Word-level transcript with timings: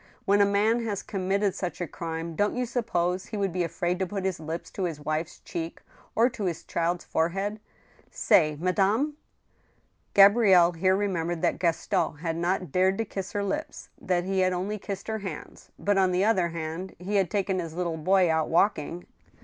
When 0.25 0.41
a 0.41 0.47
man 0.47 0.83
has 0.83 1.03
committed 1.03 1.53
such 1.53 1.79
a 1.79 1.85
crime, 1.85 2.35
don't 2.35 2.55
you 2.55 2.65
suppose 2.65 3.27
he 3.27 3.37
would 3.37 3.53
be 3.53 3.63
afraid 3.63 3.99
to 3.99 4.07
put 4.07 4.25
his 4.25 4.39
lips 4.39 4.71
to 4.71 4.85
his 4.85 4.99
wife's 4.99 5.37
cheek 5.41 5.79
or 6.15 6.27
to 6.27 6.45
his 6.45 6.63
child's 6.63 7.05
forehead? 7.05 7.59
Say, 8.09 8.57
madame?" 8.59 9.17
Gabrielle 10.15 10.71
here 10.71 10.95
remembered 10.95 11.43
that 11.43 11.59
Gaston 11.59 12.15
had 12.17 12.35
not 12.35 12.71
dared 12.71 12.97
to 12.97 13.05
kiss 13.05 13.33
her 13.33 13.43
lips, 13.43 13.89
that 14.01 14.23
he 14.23 14.39
had 14.39 14.53
only 14.53 14.79
kissed 14.79 15.07
her 15.07 15.19
hands. 15.19 15.69
But, 15.77 15.99
on 15.99 16.11
the 16.11 16.25
otho* 16.25 16.49
hand, 16.49 16.95
he 16.97 17.17
had 17.17 17.29
taken 17.29 17.59
his 17.59 17.75
little 17.75 17.97
boy 17.97 18.27
out 18.27 18.49
walking. 18.49 19.05